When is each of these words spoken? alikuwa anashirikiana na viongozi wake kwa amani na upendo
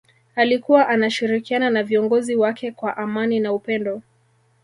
alikuwa 0.35 0.87
anashirikiana 0.87 1.69
na 1.69 1.83
viongozi 1.83 2.35
wake 2.35 2.71
kwa 2.71 2.97
amani 2.97 3.39
na 3.39 3.53
upendo 3.53 4.01